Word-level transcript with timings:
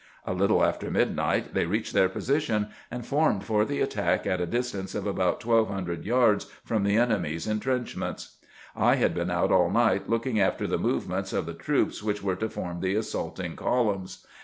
A 0.25 0.33
little 0.33 0.65
after 0.65 0.89
midnight 0.89 1.53
they 1.53 1.67
reached 1.67 1.93
their 1.93 2.09
position, 2.09 2.69
and 2.89 3.05
formed 3.05 3.43
for 3.43 3.65
the 3.65 3.81
attack 3.81 4.25
at 4.25 4.41
a 4.41 4.47
distance 4.47 4.95
of 4.95 5.05
about 5.05 5.39
twelve 5.39 5.67
hundred 5.69 6.05
yards 6.05 6.45
from 6.65 6.81
the 6.83 6.95
enemy's 6.95 7.45
in 7.45 7.59
trenchments. 7.59 8.37
I 8.75 8.95
had 8.95 9.13
been 9.13 9.29
out 9.29 9.51
all 9.51 9.69
night 9.69 10.09
looking 10.09 10.39
after 10.41 10.65
the 10.65 10.79
movements 10.79 11.33
of 11.33 11.45
the 11.45 11.53
troops 11.53 12.01
which 12.01 12.23
were 12.23 12.35
to 12.37 12.49
form 12.49 12.79
the 12.79 12.95
assaulting 12.95 13.55
columns. 13.55 14.25